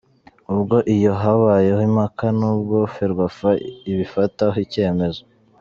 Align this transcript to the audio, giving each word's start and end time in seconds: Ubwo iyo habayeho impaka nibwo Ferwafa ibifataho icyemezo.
Ubwo 0.53 0.77
iyo 0.95 1.11
habayeho 1.21 1.81
impaka 1.89 2.25
nibwo 2.39 2.77
Ferwafa 2.93 3.51
ibifataho 3.89 4.57
icyemezo. 4.65 5.21